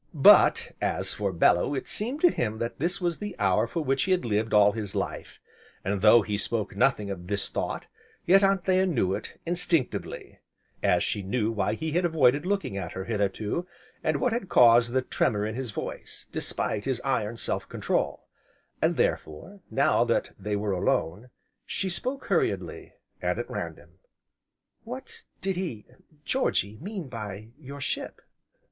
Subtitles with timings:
[0.15, 4.05] But, as for Bellew it seemed to him that this was the hour for which
[4.05, 5.39] he had lived all his life,
[5.85, 7.85] and, though he spoke nothing of this thought,
[8.25, 10.39] yet Anthea knew it, instinctively,
[10.81, 13.67] as she knew why he had avoided looking at her hitherto,
[14.03, 18.25] and what had caused the tremor in his voice, despite his iron self control;
[18.81, 21.29] and, therefore, now that they were alone,
[21.63, 23.99] she spoke hurriedly, and at random:
[24.83, 25.85] "What did he
[26.25, 28.21] Georgy mean by your ship?"